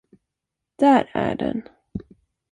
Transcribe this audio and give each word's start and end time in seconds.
Där 0.75 1.11
är 1.13 1.35
den. 1.35 1.63